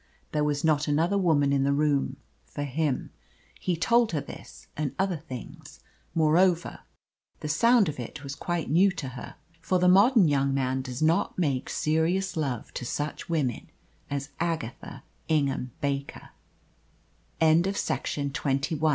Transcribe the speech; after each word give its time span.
There 0.31 0.43
was 0.43 0.63
not 0.63 0.87
another 0.87 1.15
woman 1.15 1.53
in 1.53 1.63
the 1.63 1.71
room 1.73 2.17
for 2.47 2.63
him. 2.63 3.11
He 3.59 3.75
told 3.77 4.13
her 4.13 4.19
this 4.19 4.65
and 4.75 4.95
other 4.97 5.17
things. 5.17 5.79
Moreover, 6.15 6.79
the 7.41 7.47
sound 7.47 7.87
of 7.87 7.99
it 7.99 8.23
was 8.23 8.33
quite 8.33 8.67
new 8.67 8.89
to 8.93 9.09
her. 9.09 9.35
For 9.61 9.77
the 9.77 9.87
modern 9.87 10.27
young 10.27 10.55
man 10.55 10.81
does 10.81 11.03
not 11.03 11.37
make 11.37 11.69
serious 11.69 12.35
love 12.35 12.73
to 12.73 12.83
such 12.83 13.29
women 13.29 13.69
as 14.09 14.29
Agatha 14.39 15.03
Ingham 15.27 15.69
Baker. 15.81 16.29
CHAPTER 17.39 17.69
VI. 17.69 17.71
THE 17.71 17.71
COUNT 17.71 18.35
STANDS 18.47 18.79
BY. 18.79 18.89